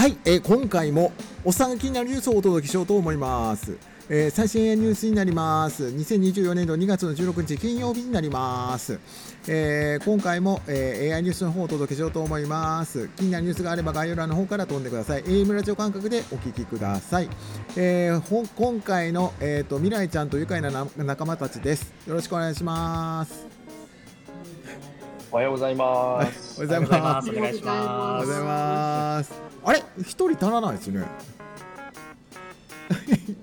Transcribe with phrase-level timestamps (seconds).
[0.00, 1.12] はい、えー、今回も
[1.44, 3.76] おっさんが気になるニュースをお届けしようと思います。
[4.08, 5.84] えー、最新ニュースになります。
[5.88, 8.98] 2024年度2月の16日金曜日になります。
[9.46, 13.08] えー、今回も、えー、AI ニュースの方をお届けしようと思います。
[13.08, 15.22] 気になるニュースがあれば概要欄の方から飛んでください。
[15.24, 17.28] AM ラジオ感覚でお聞きください。
[17.76, 21.92] えー、今回の、えーと、未来ちゃんと愉快な仲間たちです。
[22.06, 23.59] よろしくお願いします。
[25.32, 26.60] おはようございます。
[26.62, 27.30] おはようございます。
[27.30, 27.68] お願いします。
[27.68, 29.32] おはようございます。
[29.64, 29.82] あれ？
[30.00, 31.04] 一人足らないですね。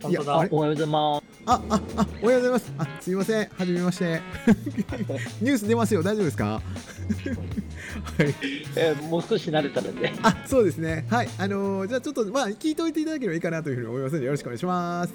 [0.09, 1.23] いや、おはようございます。
[1.45, 2.73] あ、あ、あ、おはようございます。
[2.77, 3.47] あ、すいません。
[3.57, 4.21] はじめまして。
[5.41, 6.03] ニュース出ますよ。
[6.03, 6.45] 大丈夫ですか？
[6.59, 8.35] はい。
[8.75, 10.13] えー、もう少し慣れたらね。
[10.23, 11.05] あ、そうですね。
[11.09, 11.29] はい。
[11.37, 15.13] あのー、じゃあ、ちょっと、まあ、聞いといていただければいいかなというふうに思いますので、よろしくお願いします。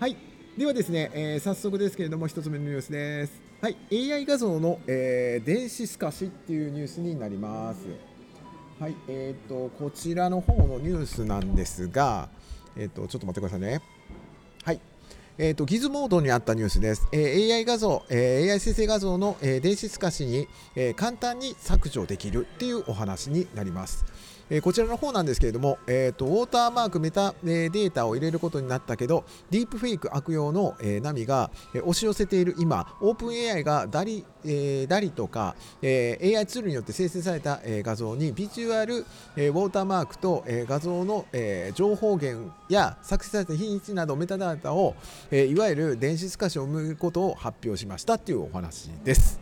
[0.00, 0.16] はい。
[0.58, 3.49] ではですね、えー、早速ですけれども、一つ目のニュースです。
[3.60, 3.76] はい。
[4.10, 7.80] AI 画像の、えー、電子透かしっていうニュースになります。
[8.80, 12.30] はい、えっ、ー、と、こちらの方のニュースなんですが、
[12.74, 13.82] えっ、ー、と、ちょっと待ってくださいね。
[14.64, 14.80] はい。
[15.36, 17.06] えっ、ー、と、ギズモードにあったニュースです。
[17.12, 24.06] えー、AI 画像、えー、AI 生成画像の、えー、電子透かしに、えー、簡単に削除できるっていうお話になります。
[24.50, 44.96] え、こちらの方なんですけれども、えーと、ウォーターマークメタ、え、データを入れることになったけどディープフェイク悪用の、えー、波が、え、押し寄せている今オープン AI がダリ,、えー、ダリとか、えー、AI ツールによって生成された、え、画像にビジュアル、え、ウォーターマークと、え、画像の、え、情報源や作成された日にちなどメタデータを、
[45.30, 49.40] え、いわゆる電子透かしを生むことを発表しましたというお話です。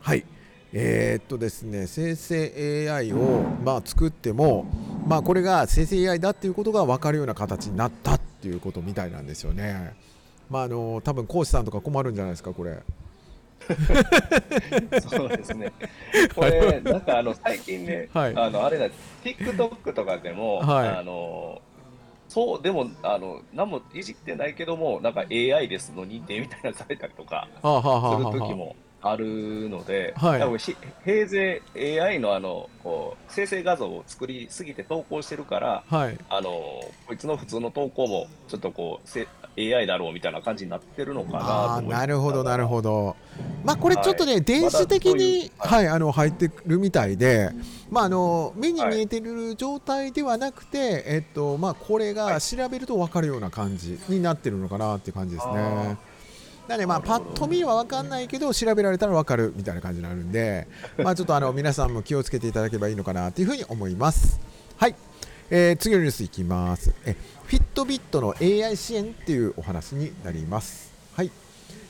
[0.00, 0.39] はい。
[0.72, 4.66] えー、っとですね、生成 AI を、まあ、作っても、
[5.06, 9.94] まあ、これが生成 AI だっていうことが分かるような形になったっていうことみたいなんですよね。
[10.48, 12.78] まあ、あの多分講師さんとか困るんじゃないですか、これ。
[15.10, 15.72] そうですね。
[16.34, 18.88] これ、なんかあの最近ね、はい、あのあれだ、
[19.24, 21.60] TikTok とかでも、はい、あの
[22.28, 36.50] そうでもあの何もいじってないけども、なんか AI ですの認定みたいなされたりとかする時もあるので、はい、多分平成 AI のあのこう生成画像を作りすぎて投稿してるから、はい、あの
[37.06, 39.18] こいつの普通の投稿もちょっとこう
[39.58, 43.16] AI だろうみたいな感じになってるのかなあなるほどなるほど。
[43.64, 47.50] まあこれちょっとね、はい、電子的に、ま、はい、あの入ってるみたいで、
[47.90, 55.96] まああの目に見えてる状態ではなくて、えっとまあこれが調べると分かるような感じになってるのかなっていう感じですね。
[56.70, 60.68] なのでまあパッと見は分かんないけど調べられたら分かるみたいな感じになるんで、
[61.02, 64.38] まあ、ちょっとあの皆さんも気をつけていただければいいのかなというふうに思います。
[64.76, 64.94] はい、
[65.50, 66.92] えー、次のニュースいきます。
[67.04, 70.92] えフィットビットの AI 支援っていうお話になります。
[71.14, 71.32] はい。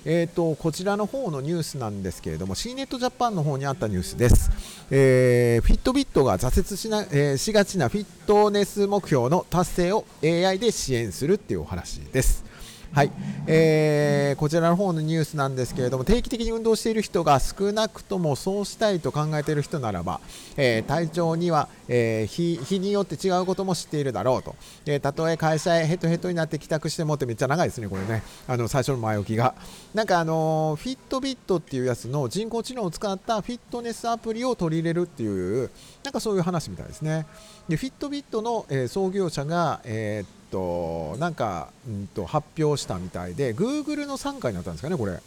[0.07, 4.51] えーと、こちらの方のニュースなんですけれども C ネットジャパンの方にあったニュースです、
[4.91, 12.49] えー、フィットビットが挫折しな、えー、しがちなフィットネス目標の達成を AI で支援するっていうお話です
[12.93, 13.13] はい、
[13.47, 20.21] えー、こちらの方のニュースなんですけれども定期的に運動している人が少なくともそうしたいと考えている人ならば、
[20.57, 24.57] えー、体調には、えー、日日によって違うことも知っているだろうと、
[24.87, 28.25] えー、たとえ会社へヘトヘトになって帰宅してもってめっちゃ長いですねこれね。
[28.49, 29.55] あの最初の前置きが。
[29.95, 35.71] なんかあのフィットビットっていうやつの人工知能を使ったフィットネスアプリを取り入れるっていう
[36.03, 37.27] なんかそういう話みたいですね。
[37.69, 45.21] でフィットビットの、え、創業者が、えーとなんか、うんと、発表したみたいで Google の傘下になったんですかねこれ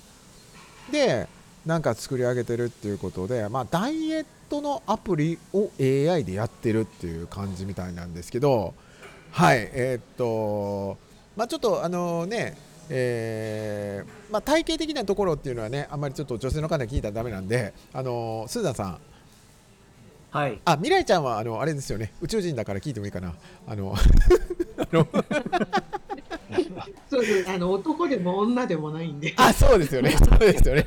[0.92, 1.28] で
[1.66, 8.74] なんか作り上げてるっていうことで、まあ、ダイエットのアプリを AI でやってるっていう感じみたいなんですけど
[9.32, 10.98] はいえー、っと
[11.36, 12.58] まあちょっとあのね
[12.90, 19.00] えーまあ、体系的なところっていうのはねあんまりちょっと女性の方に聞いたらだめなんであのスーザンさん
[20.34, 20.60] はい。
[20.66, 22.12] あ、未来ちゃんはあのあれですよね。
[22.20, 23.36] 宇宙人だから聞いてもいいかな。
[23.68, 23.96] あの
[27.10, 27.50] そうです。
[27.50, 29.34] あの男でも女でもないんで。
[29.38, 30.12] あ、そうですよね。
[30.12, 30.86] そうですよね。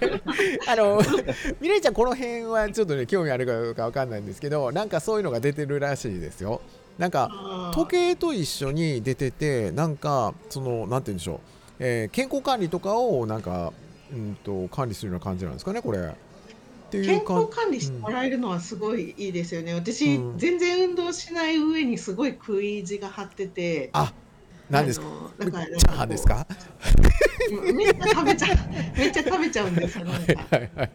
[0.69, 6.61] あの未来ちゃんこの辺はちょっとね興味あるかどうかわかんないんですけど、なんかそういうのが出てるらしいですよ。
[6.99, 11.39] なんか時計と一緒に出てて、なんかそのなんて言うんでしょう。
[11.79, 13.73] えー、健康管理とかをなんか
[14.13, 16.15] うんと管理するような感じなんですかねこれ。
[16.87, 19.75] っていう健康管理してもらえるのはすごいいいですよね。
[19.75, 23.91] 私、うん、全然運動しない上にすごい食い意地が張ってて。
[23.93, 24.13] あ、
[24.71, 25.07] 何ですか？
[25.39, 26.47] だから、チャーハンですか？
[27.75, 28.59] めっちゃ食べちゃう、
[28.99, 30.05] めっちゃ食べちゃうんですよ。
[30.05, 30.33] なんか。
[30.51, 30.91] はいはい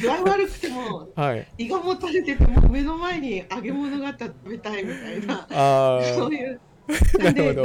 [0.00, 5.46] 具合悪くても、はい、胃がもたれてても、目の前に揚げ物があったら食べたいみたいな。
[5.50, 6.60] あそういう。
[7.18, 7.62] なるほ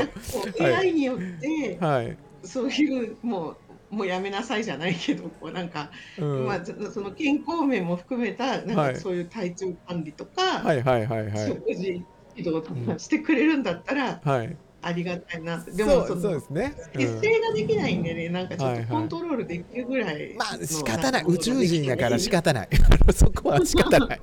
[0.59, 0.65] ど。
[0.65, 3.57] AI によって、はい、そういうもう
[3.89, 11.47] もうやめなさいじゃないけどこうなんか、うん、まあ、その健康面も含めたなんかそういう体調管理とか、はい、はいはいはい。
[11.47, 12.05] 食事
[12.35, 21.23] 指導とかしてくれるんだったら、はい、ありがたいなでもそうですね、設定ができないんでね、なんかちょっとコントロールできるぐらい、はいはい、まあ仕方ない。
[21.27, 22.69] 宇宙人だから仕方ない。
[23.11, 24.19] そこは仕方ない。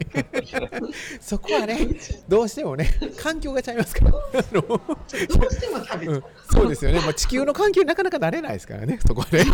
[1.20, 1.88] そこはね
[2.28, 4.12] どうしてもね環境がちゃいますから。
[4.12, 6.22] どうしても食べちゃう、うん。
[6.52, 9.44] そうですよね、まあ、地球の環境になかなかなれないですからね、そこはね。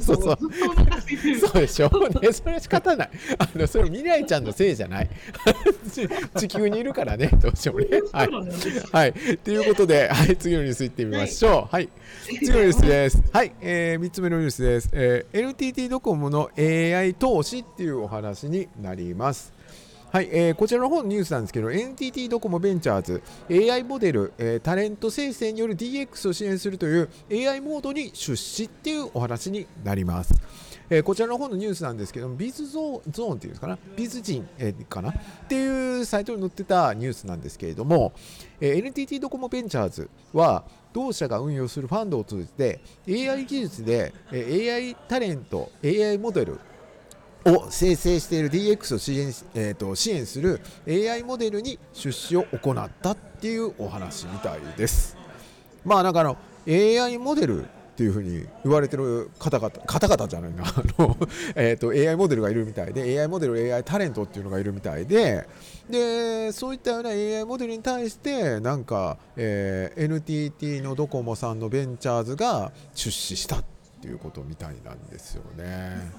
[0.00, 0.38] そうそう。
[1.40, 1.60] そう。
[1.60, 3.10] でしょうね、それは仕方ない。
[3.36, 5.10] あのそれ未来ちゃんのせいじゃない。
[6.38, 7.86] 地球にいるからね、どうしてもね。
[8.12, 8.28] はい。
[8.92, 9.12] はい。
[9.38, 11.74] ということで、はい、次のニュースいってみましょう。
[11.74, 11.88] はい。
[12.26, 13.22] 次のニュースです。
[13.32, 14.90] はい、えー、3つ目のニュースです。
[14.92, 19.52] えー、NTT ドコモの AI 投資っていうお話になります。
[20.12, 30.34] はい、えー、こちらの方のニュースなんですけど、NTT ドコモベンチャーズ AI モデル、えー、タレント生成による DX を支援するという AI モードに出資っていうお話になります。
[30.92, 35.08] えー、こちらの方のニュースなんですけどビズゾーンっていうんですかな、ビズ人、えー、かな？
[35.08, 35.14] っ
[35.48, 38.12] ていうサイトに載ってたニュースなんですけれども、
[38.60, 46.60] えー、NTT ドコモベンチャーズは同社が運用するファンドを通じて AI 技術で、えー、AI タレント、AI モデル
[47.46, 55.16] を生成している DX を支援,、えーと、支援する AI モデルに出資を行ったっていうお話みたいです。
[55.86, 56.36] まあなんかあの
[56.68, 57.64] AI モデル
[58.02, 60.64] ていうふうに言われてる方々方々じゃないな。
[60.66, 61.16] あの、
[61.54, 65.46] えーと、AI モデルがいるみたいで AI モデル AI タレントっていうのがいるみたいで
[65.88, 73.64] でそういったような AI モデルに対してなんか、えー、NTT のドコモさんのベンチャーズが出資したっ
[74.00, 76.10] ていうことみたいなんですよね。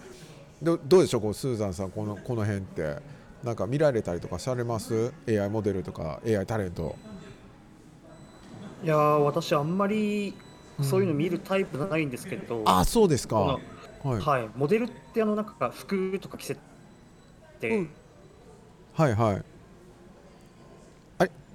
[0.62, 3.24] どどうでしょうこうスーザンさんこのこの辺って。
[3.44, 6.96] なんか見られたりとかされます？AI モデルとか AI タレント。
[8.86, 10.34] いや私あんまり
[10.84, 13.36] そういうの見るタイプじゃないんですけど、うん、あそうですか。
[13.40, 13.60] は
[14.06, 16.58] い、はい、モデルってあのなんか服とか着せ
[17.60, 17.90] て、うん、
[18.94, 19.44] はいはい。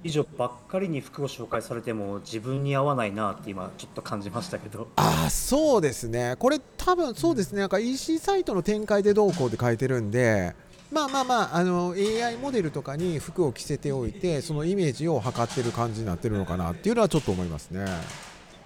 [0.01, 4.87] 以上ばっかりに服を紹介されても自分に合わないなって今ちょっと感じましたけど。
[4.95, 6.35] ああそうですね。
[6.39, 7.59] これ多分そうですね。
[7.59, 10.55] なんか EC サイトの展開でどうこうって書いてるんで
[10.91, 17.85] まあまあまああの AI モデルとかに服を着せておいてそのイメージを測ってる感じになってるのかなっていうのはちょっと思いますね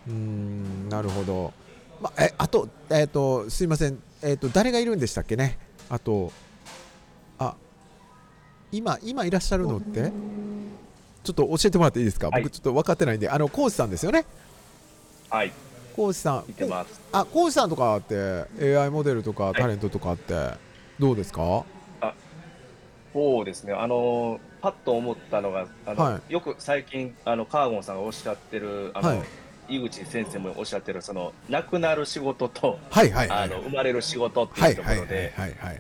[0.07, 1.53] うんなるほど、
[2.01, 5.57] まあ、えあと,、えーと、すいません、えーと誰がいるんでしたっけね？
[5.89, 6.31] あと
[7.39, 7.55] あ
[8.71, 10.11] 今今いらっしゃるのって？
[11.23, 14.25] ちょっと教えてもらっていいですか、はい、僕ちょっと分かってないんで、あの、コーチさんですよね？
[15.29, 15.53] はい。
[15.95, 16.43] コーチさん。
[16.49, 16.99] 見てます。
[17.13, 18.43] あ、コーチさんとかって、
[18.77, 20.33] AI モデルとかタレントとかって、
[20.99, 21.63] どうですか、はい、
[22.01, 22.13] あ、
[23.13, 23.71] そうですね。
[23.71, 29.23] あの、パッと思ったのが、あの、はい、よく最近、あの、カーゴンさんがおっしゃってる、あの、はい
[29.69, 35.33] 井口先生もおっしゃってるその亡くなる仕事と、はいはいあの生まれる仕事っていうところで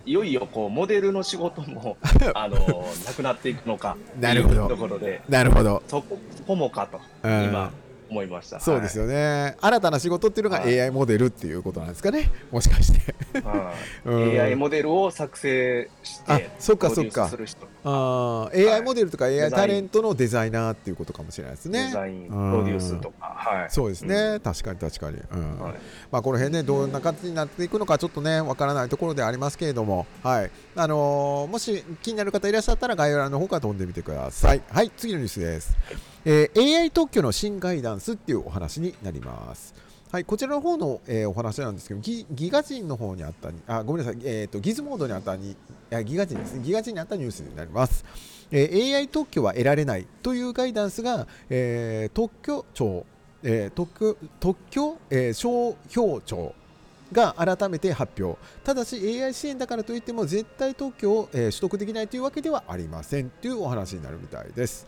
[0.05, 1.97] いよいよこうモデルの仕事も
[2.33, 2.57] あの
[3.05, 4.67] なくなっていくのかなるほど。
[4.67, 5.83] ところでなるほど。
[5.87, 6.03] そ
[6.47, 7.71] こもかと今
[8.13, 8.59] 思いました。
[8.59, 12.29] そうですよね、はい、新たな仕事っていうのが AI モデルっていうことなんですかね。
[12.51, 13.15] もしかして、
[14.05, 17.29] うん、AI モデルを作成してそっかそっか。
[17.85, 21.87] あ AI モデルとか AI タレントのデザイナーっていうことかもしれないですね。
[21.87, 25.59] デザインプロデュースとか、はい、そうですね、うん、確かに確かに、うん。
[25.59, 25.73] はい、
[26.11, 30.05] まあ、この辺ねどんな感じになっていくのかちょっとねわからないところでありますけれども。
[30.21, 30.51] はい。
[30.75, 34.61] あのー、もし気になる方いらっしゃったら概要欄の方から飛んでみてください。
[34.69, 34.91] はい。
[34.95, 35.75] 次のニュースです
[36.25, 39.75] えー、AI 特許の新ガイダンスっていうお話になります。
[40.09, 45.57] はい、こちらの方の、えー、お話なんですけどギ、ギガ人の方にあったあ、ごめんなさい、えーと、ギズモードにあったに
[46.05, 48.05] ギガ人ですね、ギガ人にあったニュースになります。
[48.51, 53.05] えー、AI 特許は得られないというガイダンスが、えー、特許庁、
[53.41, 56.53] えー、特許特許、えー、商標庁
[57.11, 64.85] が改めて発表ただし AI 支援だからといっても絶対特許を、取得できないというわけではありませんというお話になるみたいです。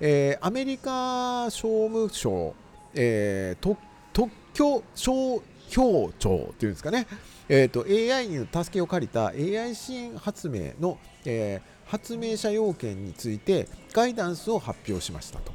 [0.00, 2.54] えー、アメリカ商務省、
[2.94, 3.76] えー、
[4.12, 7.06] 特許商標庁っていうんですかね、
[7.48, 15.52] えーと、AI の助けを借りた AI 支援発明の、えー、発明者要件についてガイダンスを発表しましたと。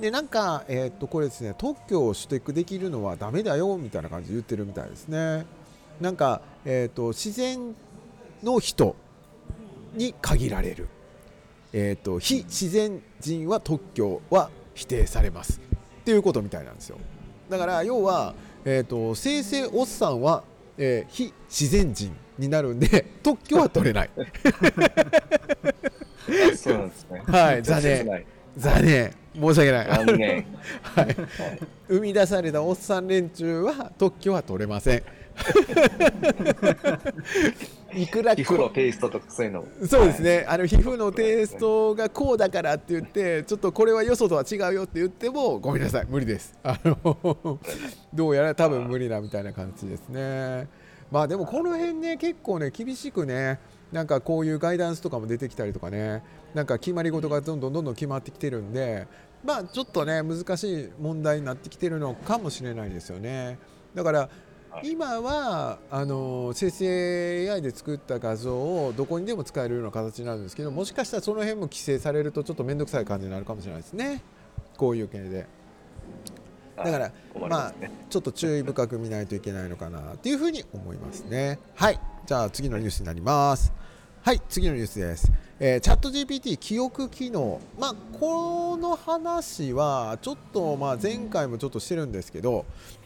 [0.00, 5.46] でなんか、えー、とこれですね特許を取得できるのはダメだよみたいな感じで言ってるみたいですね。
[6.00, 7.74] なんか、えーと自然
[8.42, 8.96] の人
[9.94, 10.88] に限られる
[11.72, 15.60] えーと、非自然人は特許は否定されます。
[16.02, 16.98] っていうことみたいなんですよ。
[17.48, 20.44] だから要は、えーと、生成おっさんは、
[20.76, 24.10] えー、非自然人になるんで 特許は取れない。
[26.56, 27.22] そうなんですね。
[27.26, 28.24] はい残念。
[28.56, 29.22] 残念。
[29.34, 29.86] 申し訳ない。
[30.06, 30.46] 残念、
[30.82, 31.16] はい、
[31.88, 35.02] 生み出されたおっさん連中は特許は取れません
[37.94, 39.64] いくら皮膚のテイストとかそういうの。
[39.86, 46.06] そうですね、はい、あの皮膚のテイストがこうだからって言ってちょっとこれはよそとは違うよって言ってもごめんなさい。
[46.08, 46.58] 無理です。
[46.62, 47.58] あの
[48.14, 50.68] どうやら多分無理なみたいな感じですね。
[51.10, 53.58] まあでもこの辺ね結構ね厳しくね
[53.92, 56.22] なんかこういうガイダンスとかも出てきたりとかね
[56.54, 59.06] なんか決まり事がどんどんどんどん決まってきてるんで
[59.44, 63.58] まあちょっとね難しい問題になってきてるのかもしれないですよね。
[63.94, 64.30] だから
[64.82, 74.22] 今はあの生成 AI で作った画像をどこにでも使えるような形になるんですけどもしかしたらその辺も規制されるとちょっと面倒くさい感じになるかもしれないですね
[74.76, 75.46] こういう系で。
[76.76, 77.12] だから、
[77.48, 77.74] まあ、
[78.08, 81.58] ちょっと注意深く見ないといけないのかなっていうふうに思いますね。
[81.74, 83.72] はい、じゃあ次のニュースになります。
[84.22, 85.30] はい、次のニュースです。
[85.60, 92.64] えー、チャット GPT 記憶機能、まあ、この話はちょっと、まあ、前回もちょっとしてるんですけど、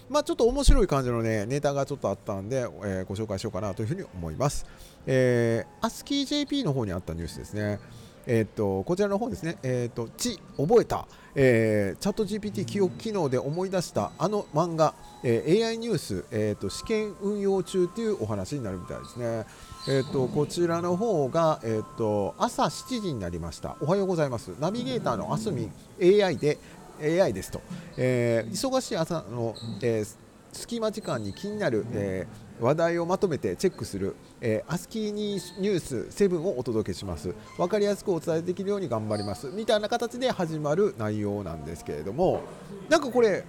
[0.09, 4.67] まあ、ちょっと面白い感じのね、ネタがちょっとあったんで、えー、ご紹介しようかなというふうに思います。
[5.07, 7.81] えー、ASCIIJP の方にあったニュースですね。
[8.27, 19.45] えー、っと、こちらの方ですね、えー、っと、ち、覚えた、えー、チャット GPT 記憶機能で思い出したあの漫画、えー、AI ニュース、えー、っと、試験運用中というお話になるみたいですね。
[19.89, 23.77] えー、とこちらの方が、えー、と朝7時になりました。
[23.81, 24.51] おはようございます。
[24.59, 25.71] ナビゲーターのあすみ
[26.03, 26.59] AI で
[27.01, 27.61] AI ですと、
[27.97, 30.17] えー、忙しい朝の、えー、
[30.53, 37.35] 隙間時間に気になる、えー、話題をまとめてチェックする、えー、アスキーニュース7をお届けします。
[37.57, 39.49] 分かりやすくお伝えできるように頑張ります。
[39.49, 42.43] みたいな形で始まる内容なんですけれども
[42.89, 43.45] なんかこれ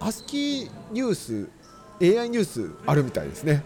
[0.00, 1.48] アスキーニュース
[2.00, 3.64] AI ニュースあるみたいですね。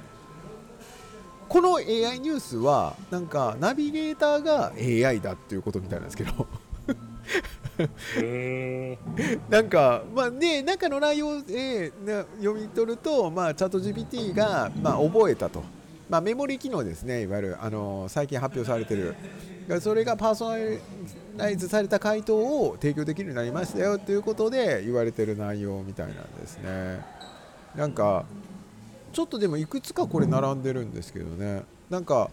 [1.49, 1.85] この AI
[2.19, 6.47] ニュースはなんかナビゲーターが AI だっていうことみたいなんですけど。
[9.49, 11.93] なんか、まあね、中の内容で、
[12.39, 15.63] 読み取ると、まあ、チャット GPT が、まあ、覚えたと、
[16.09, 19.15] まあ、メモリ機能ですね、いわゆるあの最近発表されてる、
[19.81, 20.57] それがパーソナ
[21.37, 27.01] ライズされた回答を提供できるようになりましたよということで言われてる内容みたいなんですね。
[27.75, 28.27] なんか
[29.15, 32.31] ちょっとでもいくつかこれ並んでるんですけどね、なんか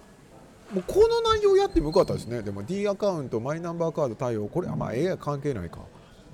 [0.73, 2.41] もうこの内容やってもよかったですね。
[2.41, 5.79] でも D アカウントマイナンバーカード対応これはまあ AI 関係ないか。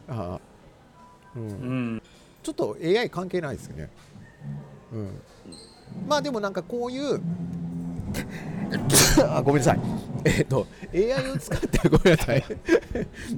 [0.09, 0.39] あ、
[1.35, 2.01] うん、うん、
[2.43, 3.89] ちょっと AI 関係ないですね。
[4.91, 5.21] うん。
[6.07, 7.21] まあでもなんかこういう
[9.23, 9.79] あごめんなさい。
[10.25, 12.43] えっ、ー、と AI を使ってごめんなさい。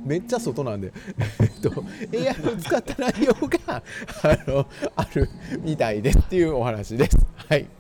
[0.04, 0.92] めっちゃ外なんで。
[1.40, 1.72] えっと
[2.14, 3.84] AI を使った内容が
[4.24, 5.30] あのある
[5.62, 7.18] みたいですっていうお話です。
[7.36, 7.77] はい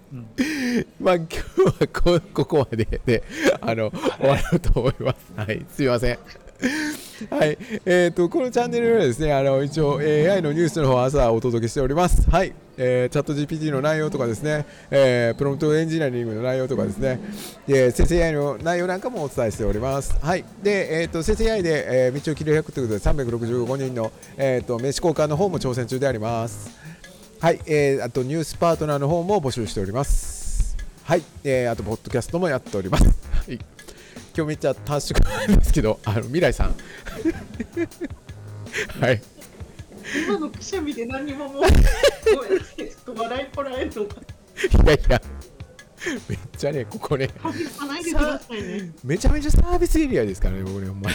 [1.00, 3.24] まあ今日はこここまでで
[3.62, 5.34] あの終わろうと思います。
[5.36, 6.20] はい、すいません。
[7.30, 12.30] はい、えーと、このチャンネルはですね、あの一応 AI のニュースの方朝お届けしております。
[12.30, 17.20] はい、えー、チャット GPT の内容とかですね、えー、プロンプトエンジニアリングの内容とかですね、
[17.68, 20.18] で生成 AI の内容なんかもお伝えしております。
[20.20, 26.88] はい、で、えーと、生成 AI で、えー、道を切り開くということで365人の、えーと、と名刺交換の方も挑戦中であります。
[27.39, 30.75] はい、えー、あとニュースパートナーの方も募集しております。
[31.03, 33.03] はい、えー、あとポッドキャストもやっております。
[33.06, 33.12] は
[33.53, 33.60] い、
[34.36, 36.74] 今日めっちゃ短縮なんですけど、あの未来さん。
[39.00, 39.22] はい。
[40.25, 41.77] 今のくしゃみで何ももう、笑
[43.44, 44.15] いこらえるのか。
[44.84, 45.22] いやいや。
[46.30, 47.30] めっちゃね、ここね、
[49.04, 51.13] めちゃめちゃサービスエリアですからね、僕ね、お前。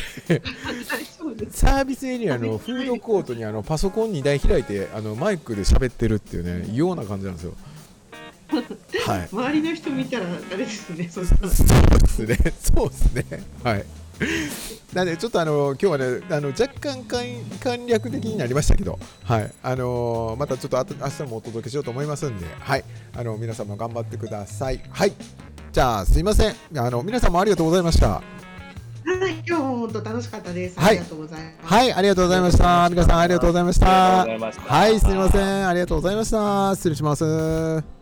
[1.50, 7.54] サービスエリアのフードコートにあのパソコン2台開いてあのマイクで喋ってるっていうね、異様な感じなんですよ。
[9.06, 11.62] はい、 周りの人見たらあれですね、そうです
[12.24, 13.84] ね、そうですね、はい。
[14.94, 24.80] なんでちょっとあの今日はねあの若干簡略的になりましたけど、はいあのー、またちょっとあと明日もお届けしようと思いますんで、はいあの皆さんも頑張ってください。
[24.90, 25.12] はい
[25.72, 28.22] じゃあすいませんあの皆さんもありがとうございました。
[29.04, 30.76] はい、今日も本当楽しかったです。
[30.78, 31.74] ありがとうございます。
[31.74, 32.88] はい、ありがとうございました。
[32.88, 33.86] 皆さんありがとうございました。
[33.86, 35.68] はい、すみません。
[35.68, 36.74] ありがとうございました。
[36.76, 38.01] 失礼します。